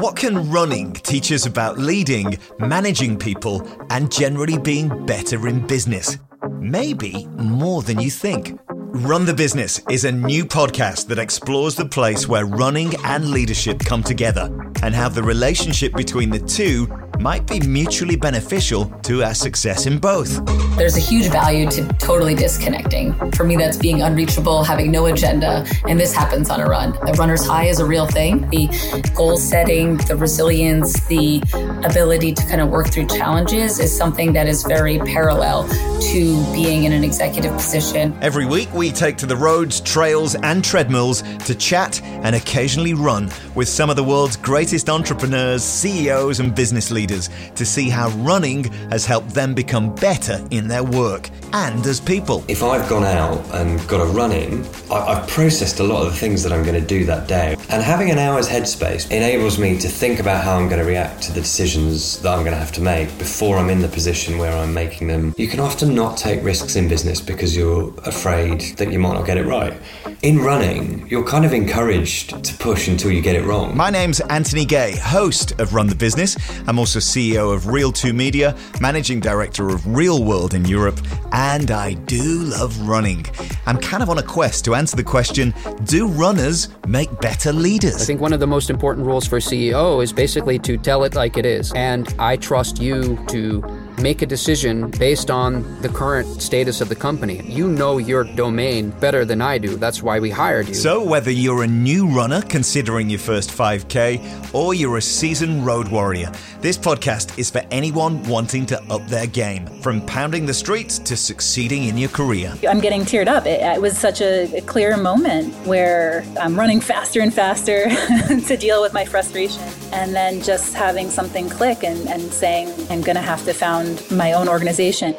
[0.00, 6.16] What can running teach us about leading, managing people, and generally being better in business?
[6.58, 8.58] Maybe more than you think.
[8.70, 13.80] Run the Business is a new podcast that explores the place where running and leadership
[13.80, 14.48] come together
[14.82, 16.86] and how the relationship between the two
[17.20, 20.44] might be mutually beneficial to our success in both.
[20.76, 23.12] There's a huge value to totally disconnecting.
[23.32, 26.96] For me, that's being unreachable, having no agenda, and this happens on a run.
[27.06, 28.48] A runner's high is a real thing.
[28.48, 31.42] The goal setting, the resilience, the
[31.84, 35.68] ability to kind of work through challenges is something that is very parallel
[36.00, 38.16] to being in an executive position.
[38.22, 43.30] Every week, we take to the roads, trails, and treadmills to chat and occasionally run
[43.54, 48.08] with some of the world's greatest entrepreneurs, CEOs, and business leaders leaders to see how
[48.10, 52.44] running has helped them become better in their work and as people.
[52.48, 56.18] If I've gone out and got a run in, I've processed a lot of the
[56.18, 57.56] things that I'm going to do that day.
[57.68, 61.22] And having an hour's headspace enables me to think about how I'm going to react
[61.24, 64.38] to the decisions that I'm going to have to make before I'm in the position
[64.38, 65.34] where I'm making them.
[65.36, 69.26] You can often not take risks in business because you're afraid that you might not
[69.26, 69.74] get it right.
[70.22, 73.76] In running, you're kind of encouraged to push until you get it wrong.
[73.76, 76.36] My name's Anthony Gay, host of Run the Business.
[76.66, 81.00] I'm also CEO of Reel2Media, managing director of ReelWorld in Europe,
[81.32, 83.26] and I do love running.
[83.66, 88.02] I'm kind of on a quest to answer the question do runners make better leaders?
[88.02, 91.14] I think one of the most important rules for CEO is basically to tell it
[91.14, 91.72] like it is.
[91.74, 93.62] And I trust you to
[94.00, 97.42] make a decision based on the current status of the company.
[97.44, 99.76] You know your domain better than I do.
[99.76, 100.74] That's why we hired you.
[100.74, 105.88] So, whether you're a new runner considering your first 5K or you're a seasoned road
[105.88, 110.98] warrior, this podcast is for anyone wanting to up their game, from pounding the streets
[110.98, 112.54] to succeeding in your career.
[112.68, 113.46] I'm getting teared up.
[113.46, 117.88] It, it was such a, a clear moment where I'm running faster and faster
[118.48, 119.62] to deal with my frustration,
[119.92, 124.08] and then just having something click and, and saying, I'm going to have to found
[124.10, 125.14] my own organization.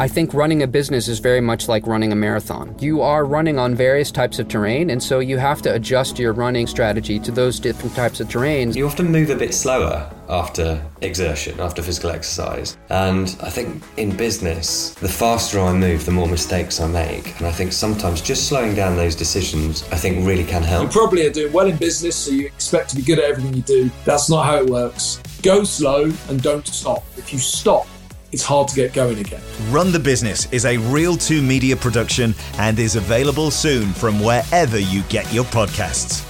[0.00, 2.72] I think running a business is very much like running a marathon.
[2.78, 6.32] You are running on various types of terrain, and so you have to adjust your
[6.32, 8.76] running strategy to those different types of terrains.
[8.76, 12.76] You often move a bit slower after exertion, after physical exercise.
[12.90, 17.36] And I think in business, the faster I move, the more mistakes I make.
[17.38, 20.84] And I think sometimes just slowing down those decisions, I think really can help.
[20.84, 23.52] You probably are doing well in business, so you expect to be good at everything
[23.52, 23.90] you do.
[24.04, 25.20] That's not how it works.
[25.42, 27.04] Go slow and don't stop.
[27.16, 27.88] If you stop,
[28.32, 29.40] it's hard to get going again.
[29.70, 35.32] Run the Business is a Reel2Media production and is available soon from wherever you get
[35.32, 36.27] your podcasts.